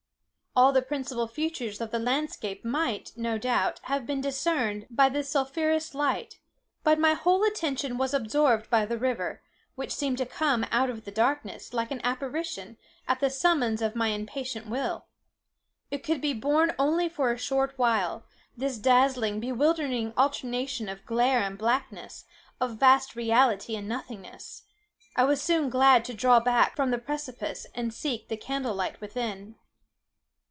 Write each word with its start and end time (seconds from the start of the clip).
"All 0.53 0.73
the 0.73 0.81
principal 0.81 1.27
features 1.29 1.79
of 1.79 1.91
the 1.91 1.97
landscape 1.99 2.65
might, 2.65 3.13
no 3.15 3.37
doubt, 3.37 3.79
have 3.83 4.05
been 4.05 4.19
discerned 4.19 4.85
by 4.89 5.07
this 5.07 5.29
sulphureous 5.29 5.95
light; 5.95 6.39
but 6.83 6.99
my 6.99 7.13
whole 7.13 7.45
attention 7.45 7.97
was 7.97 8.13
absorbed 8.13 8.69
by 8.69 8.85
the 8.85 8.97
river, 8.97 9.41
which 9.75 9.93
seemed 9.95 10.17
to 10.17 10.25
come 10.25 10.65
out 10.69 10.89
of 10.89 11.05
the 11.05 11.09
darkness, 11.11 11.73
like 11.73 11.89
an 11.89 12.01
apparition, 12.03 12.75
at 13.07 13.21
the 13.21 13.29
summons 13.29 13.81
of 13.81 13.95
my 13.95 14.09
impatient 14.09 14.67
will. 14.67 15.05
It 15.89 16.03
could 16.03 16.19
be 16.19 16.33
borne 16.33 16.75
only 16.77 17.07
for 17.07 17.31
a 17.31 17.37
short 17.37 17.77
time—this 17.77 18.77
dazzling, 18.77 19.39
bewildering 19.39 20.11
alternation 20.17 20.89
of 20.89 21.05
glare 21.05 21.39
and 21.39 21.57
blackness, 21.57 22.25
of 22.59 22.75
vast 22.77 23.15
reality 23.15 23.77
and 23.77 23.87
nothingness. 23.87 24.63
I 25.15 25.23
was 25.23 25.41
soon 25.41 25.69
glad 25.69 26.03
to 26.05 26.13
draw 26.13 26.41
back 26.41 26.75
from 26.75 26.91
the 26.91 26.97
precipice, 26.97 27.67
and 27.73 27.93
seek 27.93 28.27
the 28.27 28.35
candle 28.35 28.75
light 28.75 28.99
within. 28.99 29.55